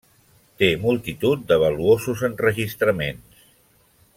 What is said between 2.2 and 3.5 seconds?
enregistraments.